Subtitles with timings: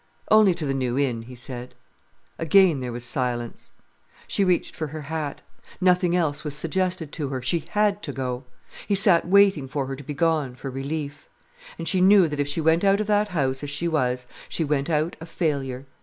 [0.31, 1.75] "Only to the New Inn," he said.
[2.39, 3.71] Again there was silence.
[4.27, 5.43] She reached for her hat.
[5.79, 7.39] Nothing else was suggested to her.
[7.39, 8.45] She had to go.
[8.87, 11.27] He sat waiting for her to be gone, for relief.
[11.77, 14.63] And she knew that if she went out of that house as she was, she
[14.63, 15.85] went out a failure.